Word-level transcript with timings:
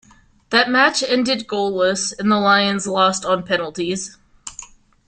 That 0.49 0.67
match 0.67 1.03
ended 1.03 1.45
goalless 1.45 2.11
and 2.17 2.31
the 2.31 2.39
Lions 2.39 2.87
lost 2.87 3.23
on 3.23 3.43
penalties. 3.43 4.17